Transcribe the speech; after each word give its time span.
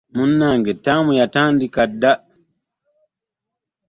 Munnange 0.15 0.71
ttamu 0.77 1.11
yatandika 1.19 1.81
dda. 1.91 2.13